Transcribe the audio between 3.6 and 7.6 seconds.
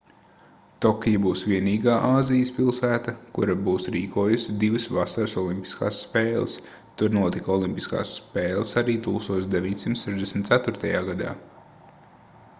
būs rīkojusi divas vasaras olimpiskās spēles tur notika